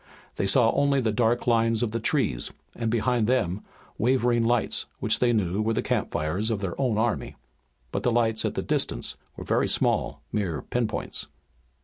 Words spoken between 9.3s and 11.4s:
were very small, mere pin points.